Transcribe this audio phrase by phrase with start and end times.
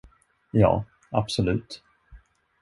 [0.53, 1.83] Ja, absolut.